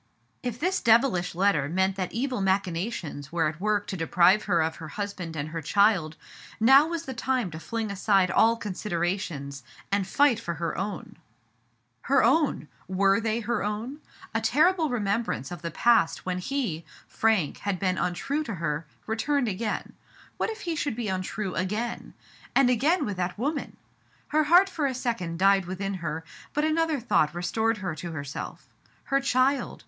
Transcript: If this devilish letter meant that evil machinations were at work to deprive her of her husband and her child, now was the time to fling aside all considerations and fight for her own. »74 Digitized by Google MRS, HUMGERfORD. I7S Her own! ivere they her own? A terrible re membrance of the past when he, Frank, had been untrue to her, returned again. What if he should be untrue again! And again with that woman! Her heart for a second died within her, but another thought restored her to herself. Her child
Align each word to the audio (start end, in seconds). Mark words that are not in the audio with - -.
If 0.41 0.59
this 0.59 0.81
devilish 0.81 1.35
letter 1.35 1.69
meant 1.69 1.95
that 1.95 2.11
evil 2.11 2.41
machinations 2.41 3.31
were 3.31 3.47
at 3.47 3.61
work 3.61 3.85
to 3.85 3.95
deprive 3.95 4.45
her 4.45 4.59
of 4.63 4.77
her 4.77 4.87
husband 4.87 5.35
and 5.35 5.49
her 5.49 5.61
child, 5.61 6.15
now 6.59 6.87
was 6.87 7.03
the 7.05 7.13
time 7.13 7.51
to 7.51 7.59
fling 7.59 7.91
aside 7.91 8.31
all 8.31 8.55
considerations 8.57 9.61
and 9.91 10.07
fight 10.07 10.39
for 10.39 10.55
her 10.55 10.75
own. 10.75 10.89
»74 10.89 10.97
Digitized 11.03 11.03
by 11.03 11.05
Google 11.05 11.29
MRS, 11.29 11.99
HUMGERfORD. 12.01 12.03
I7S 12.03 12.07
Her 12.07 12.23
own! 12.23 12.67
ivere 12.89 13.21
they 13.21 13.39
her 13.41 13.63
own? 13.63 13.99
A 14.33 14.41
terrible 14.41 14.89
re 14.89 14.99
membrance 14.99 15.51
of 15.51 15.61
the 15.61 15.69
past 15.69 16.25
when 16.25 16.37
he, 16.39 16.83
Frank, 17.07 17.57
had 17.59 17.77
been 17.77 17.97
untrue 17.99 18.43
to 18.45 18.55
her, 18.55 18.87
returned 19.05 19.47
again. 19.47 19.93
What 20.37 20.49
if 20.49 20.61
he 20.61 20.75
should 20.75 20.95
be 20.95 21.09
untrue 21.09 21.53
again! 21.53 22.15
And 22.55 22.71
again 22.71 23.05
with 23.05 23.17
that 23.17 23.37
woman! 23.37 23.77
Her 24.29 24.45
heart 24.45 24.67
for 24.67 24.87
a 24.87 24.95
second 24.95 25.37
died 25.37 25.65
within 25.65 25.93
her, 26.01 26.23
but 26.55 26.63
another 26.65 26.99
thought 26.99 27.35
restored 27.35 27.77
her 27.77 27.93
to 27.93 28.13
herself. 28.13 28.65
Her 29.03 29.21
child 29.21 29.79